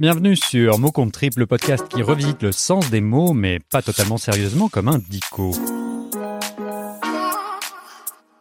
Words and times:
Bienvenue 0.00 0.34
sur 0.34 0.80
Mot 0.80 0.90
contre 0.90 1.12
Triple, 1.12 1.38
le 1.38 1.46
podcast 1.46 1.86
qui 1.86 2.02
revisite 2.02 2.42
le 2.42 2.50
sens 2.50 2.90
des 2.90 3.00
mots, 3.00 3.32
mais 3.32 3.60
pas 3.60 3.80
totalement 3.80 4.18
sérieusement 4.18 4.68
comme 4.68 4.88
un 4.88 4.98
dico. 4.98 5.52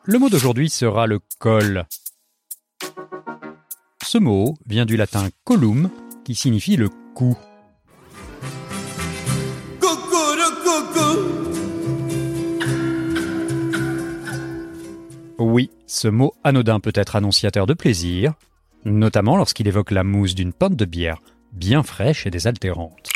Le 0.04 0.18
mot 0.18 0.30
d'aujourd'hui 0.30 0.72
sera 0.72 1.06
le 1.06 1.20
col. 1.38 1.86
Ce 4.04 4.18
mot 4.18 4.58
vient 4.66 4.88
du 4.88 4.98
latin 4.98 5.30
colum, 5.44 5.92
qui 6.26 6.34
signifie 6.34 6.76
le 6.76 6.90
cou. 7.14 7.38
Oui, 15.38 15.70
ce 15.86 16.08
mot 16.08 16.34
anodin 16.44 16.80
peut 16.80 16.94
être 16.96 17.16
annonciateur 17.16 17.68
de 17.68 17.76
plaisir, 17.76 18.34
notamment 18.86 19.38
lorsqu'il 19.38 19.68
évoque 19.68 19.92
la 19.92 20.04
mousse 20.04 20.34
d'une 20.34 20.52
pinte 20.52 20.76
de 20.76 20.86
bière 20.86 21.22
bien 21.54 21.84
fraîche 21.84 22.26
et 22.26 22.32
désaltérante. 22.32 23.10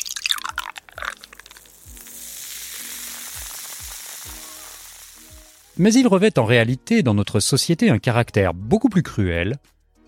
Mais 5.79 5.93
il 5.93 6.07
revêt 6.07 6.39
en 6.39 6.45
réalité 6.45 7.03
dans 7.03 7.13
notre 7.13 7.39
société 7.39 7.89
un 7.89 7.99
caractère 7.99 8.53
beaucoup 8.53 8.89
plus 8.89 9.03
cruel, 9.03 9.57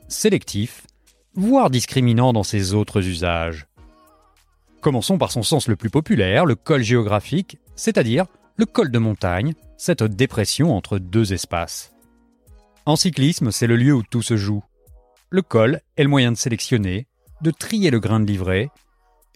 sélectif, 0.08 0.88
voire 1.36 1.70
discriminant 1.70 2.34
dans 2.34 2.44
ses 2.44 2.74
autres 2.74 3.06
usages. 3.06 3.68
Commençons 4.82 5.18
par 5.18 5.32
son 5.32 5.44
sens 5.44 5.68
le 5.68 5.76
plus 5.76 5.90
populaire, 5.90 6.46
le 6.46 6.56
col 6.56 6.82
géographique, 6.82 7.58
c'est-à-dire 7.76 8.26
le 8.56 8.66
col 8.66 8.92
de 8.92 8.98
montagne, 8.98 9.54
cette 9.78 10.04
dépression 10.04 10.76
entre 10.76 10.98
deux 10.98 11.34
espaces. 11.34 11.94
En 12.86 12.96
cyclisme, 12.96 13.52
c'est 13.52 13.68
le 13.68 13.76
lieu 13.76 13.94
où 13.94 14.04
tout 14.04 14.22
se 14.22 14.38
joue. 14.38 14.64
Le 15.30 15.42
col 15.42 15.82
est 15.98 16.04
le 16.04 16.10
moyen 16.10 16.32
de 16.32 16.38
sélectionner, 16.38 17.08
de 17.42 17.52
trier 17.52 17.92
le 17.92 18.00
grain 18.00 18.20
de 18.20 18.26
livret, 18.26 18.70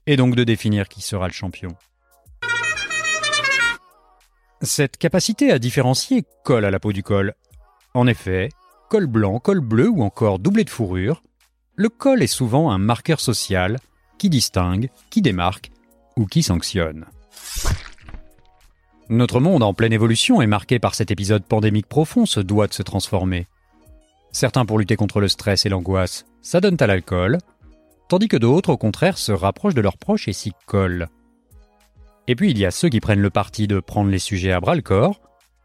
et 0.07 0.17
donc 0.17 0.35
de 0.35 0.43
définir 0.43 0.89
qui 0.89 1.01
sera 1.01 1.27
le 1.27 1.33
champion. 1.33 1.75
Cette 4.61 4.97
capacité 4.97 5.51
à 5.51 5.59
différencier 5.59 6.23
colle 6.43 6.65
à 6.65 6.71
la 6.71 6.79
peau 6.79 6.93
du 6.93 7.03
col. 7.03 7.33
En 7.93 8.07
effet, 8.07 8.49
col 8.89 9.07
blanc, 9.07 9.39
col 9.39 9.59
bleu 9.59 9.89
ou 9.89 10.03
encore 10.03 10.39
doublé 10.39 10.63
de 10.63 10.69
fourrure, 10.69 11.21
le 11.75 11.89
col 11.89 12.21
est 12.21 12.27
souvent 12.27 12.71
un 12.71 12.77
marqueur 12.77 13.19
social 13.19 13.77
qui 14.17 14.29
distingue, 14.29 14.89
qui 15.09 15.21
démarque 15.21 15.71
ou 16.15 16.25
qui 16.25 16.43
sanctionne. 16.43 17.05
Notre 19.09 19.39
monde 19.39 19.63
en 19.63 19.73
pleine 19.73 19.93
évolution 19.93 20.41
est 20.41 20.47
marqué 20.47 20.79
par 20.79 20.95
cet 20.95 21.11
épisode 21.11 21.43
pandémique 21.43 21.87
profond 21.87 22.25
se 22.25 22.39
doit 22.39 22.67
de 22.67 22.73
se 22.73 22.83
transformer. 22.83 23.47
Certains 24.31 24.65
pour 24.65 24.79
lutter 24.79 24.95
contre 24.95 25.19
le 25.19 25.27
stress 25.27 25.65
et 25.65 25.69
l'angoisse 25.69 26.25
s'adonnent 26.41 26.77
à 26.79 26.87
l'alcool, 26.87 27.37
tandis 28.13 28.27
que 28.27 28.37
d'autres 28.37 28.69
au 28.69 28.77
contraire 28.77 29.17
se 29.17 29.31
rapprochent 29.31 29.73
de 29.73 29.81
leurs 29.81 29.97
proches 29.97 30.27
et 30.27 30.33
s'y 30.33 30.51
collent. 30.67 31.07
Et 32.27 32.35
puis 32.35 32.51
il 32.51 32.59
y 32.59 32.65
a 32.67 32.69
ceux 32.69 32.89
qui 32.89 32.99
prennent 32.99 33.23
le 33.23 33.31
parti 33.31 33.65
de 33.65 33.79
prendre 33.79 34.11
les 34.11 34.19
sujets 34.19 34.51
à 34.51 34.59
bras 34.59 34.75
le 34.75 34.83
corps 34.83 35.19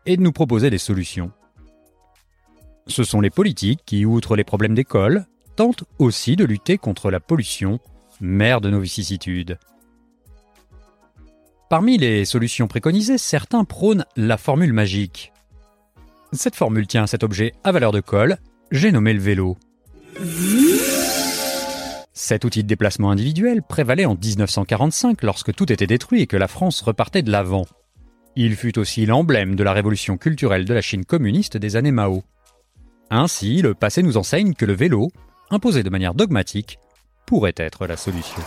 et 0.06 0.16
de 0.16 0.22
nous 0.22 0.32
proposer 0.32 0.70
des 0.70 0.78
solutions. 0.78 1.30
Ce 2.86 3.04
sont 3.04 3.20
les 3.20 3.28
politiques 3.28 3.80
qui, 3.84 4.06
outre 4.06 4.34
les 4.34 4.44
problèmes 4.44 4.74
d'école, 4.74 5.26
tentent 5.56 5.84
aussi 5.98 6.36
de 6.36 6.46
lutter 6.46 6.78
contre 6.78 7.10
la 7.10 7.20
pollution, 7.20 7.80
mère 8.18 8.62
de 8.62 8.70
nos 8.70 8.80
vicissitudes. 8.80 9.58
Parmi 11.68 11.98
les 11.98 12.24
solutions 12.24 12.66
préconisées, 12.66 13.18
certains 13.18 13.64
prônent 13.64 14.06
la 14.16 14.38
formule 14.38 14.72
magique. 14.72 15.34
Cette 16.32 16.56
formule 16.56 16.86
tient 16.86 17.06
cet 17.06 17.24
objet 17.24 17.52
à 17.62 17.72
valeur 17.72 17.92
de 17.92 18.00
colle, 18.00 18.38
j'ai 18.70 18.90
nommé 18.90 19.12
le 19.12 19.20
vélo. 19.20 19.58
Cet 22.20 22.44
outil 22.44 22.64
de 22.64 22.68
déplacement 22.68 23.12
individuel 23.12 23.62
prévalait 23.62 24.04
en 24.04 24.16
1945 24.16 25.22
lorsque 25.22 25.54
tout 25.54 25.72
était 25.72 25.86
détruit 25.86 26.22
et 26.22 26.26
que 26.26 26.36
la 26.36 26.48
France 26.48 26.80
repartait 26.80 27.22
de 27.22 27.30
l'avant. 27.30 27.64
Il 28.34 28.56
fut 28.56 28.76
aussi 28.76 29.06
l'emblème 29.06 29.54
de 29.54 29.62
la 29.62 29.72
révolution 29.72 30.16
culturelle 30.16 30.64
de 30.64 30.74
la 30.74 30.80
Chine 30.80 31.04
communiste 31.04 31.56
des 31.56 31.76
années 31.76 31.92
Mao. 31.92 32.24
Ainsi, 33.10 33.62
le 33.62 33.72
passé 33.72 34.02
nous 34.02 34.16
enseigne 34.16 34.54
que 34.54 34.64
le 34.64 34.72
vélo, 34.72 35.12
imposé 35.50 35.84
de 35.84 35.90
manière 35.90 36.12
dogmatique, 36.12 36.80
pourrait 37.24 37.54
être 37.56 37.86
la 37.86 37.96
solution. 37.96 38.42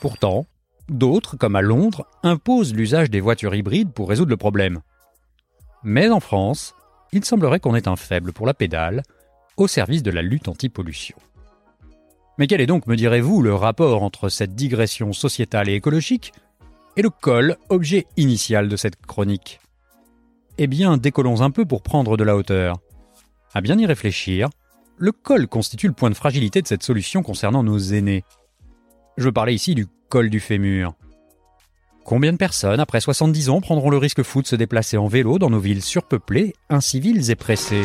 Pourtant, 0.00 0.46
d'autres, 0.88 1.36
comme 1.36 1.56
à 1.56 1.60
Londres, 1.60 2.06
imposent 2.22 2.72
l'usage 2.72 3.10
des 3.10 3.20
voitures 3.20 3.54
hybrides 3.54 3.92
pour 3.92 4.08
résoudre 4.08 4.30
le 4.30 4.38
problème. 4.38 4.80
Mais 5.84 6.08
en 6.08 6.20
France, 6.20 6.74
il 7.12 7.24
semblerait 7.24 7.60
qu'on 7.60 7.74
ait 7.74 7.88
un 7.88 7.96
faible 7.96 8.32
pour 8.32 8.46
la 8.46 8.54
pédale, 8.54 9.02
au 9.56 9.68
service 9.68 10.02
de 10.02 10.10
la 10.10 10.22
lutte 10.22 10.48
anti-pollution. 10.48 11.16
Mais 12.38 12.46
quel 12.46 12.60
est 12.60 12.66
donc, 12.66 12.86
me 12.86 12.96
direz-vous, 12.96 13.42
le 13.42 13.54
rapport 13.54 14.02
entre 14.02 14.28
cette 14.28 14.54
digression 14.54 15.12
sociétale 15.12 15.68
et 15.68 15.74
écologique 15.74 16.32
et 16.96 17.02
le 17.02 17.10
col, 17.10 17.56
objet 17.68 18.06
initial 18.16 18.68
de 18.68 18.76
cette 18.76 19.04
chronique? 19.04 19.60
Eh 20.58 20.66
bien, 20.66 20.96
décollons 20.96 21.42
un 21.42 21.50
peu 21.50 21.64
pour 21.64 21.82
prendre 21.82 22.16
de 22.16 22.24
la 22.24 22.36
hauteur. 22.36 22.78
À 23.54 23.60
bien 23.60 23.78
y 23.78 23.86
réfléchir, 23.86 24.48
le 24.96 25.12
col 25.12 25.46
constitue 25.46 25.88
le 25.88 25.94
point 25.94 26.10
de 26.10 26.14
fragilité 26.14 26.62
de 26.62 26.66
cette 26.66 26.82
solution 26.82 27.22
concernant 27.22 27.62
nos 27.62 27.78
aînés. 27.78 28.24
Je 29.18 29.24
veux 29.24 29.32
parler 29.32 29.54
ici 29.54 29.74
du 29.74 29.86
col 30.08 30.30
du 30.30 30.40
fémur. 30.40 30.94
Combien 32.04 32.32
de 32.32 32.36
personnes, 32.36 32.80
après 32.80 33.00
70 33.00 33.48
ans, 33.48 33.60
prendront 33.60 33.90
le 33.90 33.96
risque 33.96 34.22
fou 34.22 34.42
de 34.42 34.46
se 34.46 34.56
déplacer 34.56 34.96
en 34.96 35.06
vélo 35.06 35.38
dans 35.38 35.50
nos 35.50 35.60
villes 35.60 35.82
surpeuplées, 35.82 36.54
inciviles 36.68 37.30
et 37.30 37.36
pressées? 37.36 37.84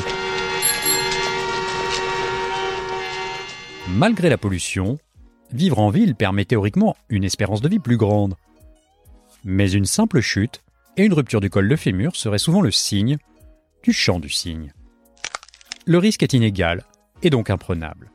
Malgré 3.90 4.30
la 4.30 4.38
pollution, 4.38 4.98
vivre 5.52 5.80
en 5.80 5.92
ville 5.92 6.16
permet 6.16 6.46
théoriquement 6.46 6.98
une 7.10 7.24
espérance 7.24 7.62
de 7.62 7.70
vie 7.70 7.80
plus 7.80 7.98
grande. 7.98 8.36
Mais 9.44 9.72
une 9.72 9.86
simple 9.86 10.20
chute 10.20 10.62
et 10.98 11.06
une 11.06 11.14
rupture 11.14 11.40
du 11.40 11.50
col 11.50 11.70
de 11.70 11.76
fémur 11.76 12.16
serait 12.16 12.40
souvent 12.40 12.62
le 12.62 12.72
signe 12.72 13.18
du 13.84 13.94
champ 13.94 14.20
du 14.20 14.30
cygne. 14.30 14.74
Le 15.86 16.00
risque 16.00 16.24
est 16.24 16.34
inégal 16.34 16.84
et 17.22 17.30
donc 17.30 17.50
imprenable. 17.50 18.10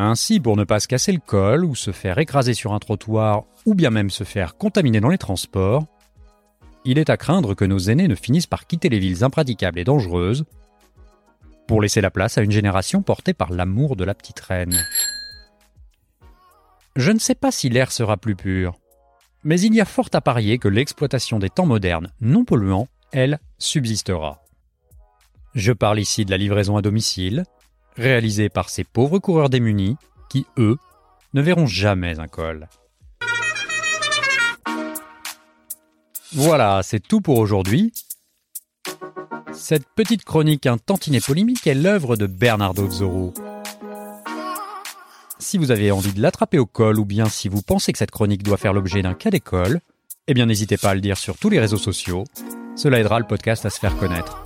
Ainsi, 0.00 0.38
pour 0.38 0.56
ne 0.56 0.62
pas 0.62 0.78
se 0.78 0.86
casser 0.86 1.10
le 1.10 1.18
col 1.18 1.64
ou 1.64 1.74
se 1.74 1.90
faire 1.90 2.18
écraser 2.18 2.54
sur 2.54 2.72
un 2.72 2.78
trottoir 2.78 3.42
ou 3.66 3.74
bien 3.74 3.90
même 3.90 4.10
se 4.10 4.22
faire 4.22 4.56
contaminer 4.56 5.00
dans 5.00 5.08
les 5.08 5.18
transports, 5.18 5.86
il 6.84 6.98
est 6.98 7.10
à 7.10 7.16
craindre 7.16 7.54
que 7.54 7.64
nos 7.64 7.80
aînés 7.80 8.06
ne 8.06 8.14
finissent 8.14 8.46
par 8.46 8.68
quitter 8.68 8.90
les 8.90 9.00
villes 9.00 9.24
impraticables 9.24 9.80
et 9.80 9.82
dangereuses 9.82 10.44
pour 11.66 11.82
laisser 11.82 12.00
la 12.00 12.12
place 12.12 12.38
à 12.38 12.42
une 12.42 12.52
génération 12.52 13.02
portée 13.02 13.34
par 13.34 13.50
l'amour 13.50 13.96
de 13.96 14.04
la 14.04 14.14
petite 14.14 14.38
reine. 14.38 14.78
Je 16.94 17.10
ne 17.10 17.18
sais 17.18 17.34
pas 17.34 17.50
si 17.50 17.68
l'air 17.68 17.90
sera 17.90 18.16
plus 18.16 18.36
pur, 18.36 18.78
mais 19.42 19.60
il 19.60 19.74
y 19.74 19.80
a 19.80 19.84
fort 19.84 20.10
à 20.12 20.20
parier 20.20 20.58
que 20.58 20.68
l'exploitation 20.68 21.40
des 21.40 21.50
temps 21.50 21.66
modernes 21.66 22.12
non 22.20 22.44
polluants, 22.44 22.86
elle, 23.10 23.40
subsistera. 23.58 24.44
Je 25.56 25.72
parle 25.72 25.98
ici 25.98 26.24
de 26.24 26.30
la 26.30 26.36
livraison 26.36 26.76
à 26.76 26.82
domicile, 26.82 27.42
réalisé 27.98 28.48
par 28.48 28.70
ces 28.70 28.84
pauvres 28.84 29.18
coureurs 29.18 29.50
démunis 29.50 29.96
qui, 30.30 30.46
eux, 30.56 30.78
ne 31.34 31.42
verront 31.42 31.66
jamais 31.66 32.18
un 32.18 32.28
col. 32.28 32.68
Voilà, 36.32 36.80
c'est 36.82 37.00
tout 37.00 37.20
pour 37.20 37.38
aujourd'hui. 37.38 37.92
Cette 39.52 39.88
petite 39.94 40.24
chronique 40.24 40.66
un 40.66 40.78
tantinet 40.78 41.20
polémique 41.20 41.66
est 41.66 41.74
l'œuvre 41.74 42.16
de 42.16 42.26
Bernardo 42.26 42.88
Zorro. 42.88 43.34
Si 45.40 45.58
vous 45.58 45.70
avez 45.70 45.90
envie 45.90 46.12
de 46.12 46.20
l'attraper 46.20 46.58
au 46.58 46.66
col 46.66 46.98
ou 46.98 47.04
bien 47.04 47.28
si 47.28 47.48
vous 47.48 47.62
pensez 47.62 47.92
que 47.92 47.98
cette 47.98 48.10
chronique 48.10 48.42
doit 48.42 48.56
faire 48.56 48.72
l'objet 48.72 49.02
d'un 49.02 49.14
cas 49.14 49.30
d'école, 49.30 49.80
eh 50.26 50.34
bien 50.34 50.46
n'hésitez 50.46 50.76
pas 50.76 50.90
à 50.90 50.94
le 50.94 51.00
dire 51.00 51.16
sur 51.16 51.38
tous 51.38 51.48
les 51.48 51.58
réseaux 51.58 51.78
sociaux. 51.78 52.24
Cela 52.76 53.00
aidera 53.00 53.18
le 53.18 53.26
podcast 53.26 53.64
à 53.66 53.70
se 53.70 53.78
faire 53.78 53.96
connaître. 53.96 54.42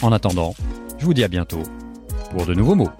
En 0.00 0.12
attendant, 0.12 0.54
je 0.98 1.04
vous 1.04 1.14
dis 1.14 1.24
à 1.24 1.28
bientôt 1.28 1.62
pour 2.32 2.46
de 2.46 2.54
nouveaux 2.54 2.74
mots. 2.74 2.90